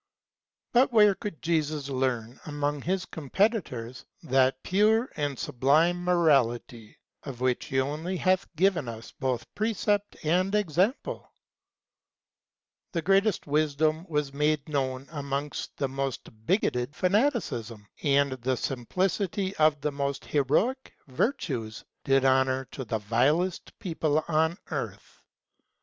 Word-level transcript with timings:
But 0.73 0.91
where 0.91 1.13
could 1.13 1.43
Jesus 1.43 1.87
learn, 1.87 2.39
among 2.47 2.81
his 2.81 3.05
competitors, 3.05 4.03
that 4.23 4.63
pure 4.63 5.11
and 5.15 5.37
sublime 5.37 6.03
morality, 6.03 6.97
of 7.21 7.39
which 7.39 7.65
he 7.65 7.79
only 7.79 8.17
hath 8.17 8.47
given 8.55 8.89
us 8.89 9.11
both 9.11 9.53
precept 9.53 10.15
and 10.23 10.55
example? 10.55 11.31
The 12.93 13.03
greatest 13.03 13.45
wisdom 13.45 14.07
was 14.09 14.33
made 14.33 14.67
known 14.67 15.05
amongst 15.11 15.77
the 15.77 15.87
most 15.87 16.31
bigoted 16.47 16.95
fanaticism, 16.95 17.85
and 18.01 18.31
the 18.31 18.57
simplicity 18.57 19.55
of 19.57 19.81
the 19.81 19.91
most 19.91 20.25
heroic 20.25 20.95
virtues 21.09 21.83
did 22.05 22.25
honor 22.25 22.65
to 22.71 22.83
the 22.85 22.97
vilest 22.97 23.77
people 23.77 24.25
on 24.27 24.57
earth. 24.71 25.21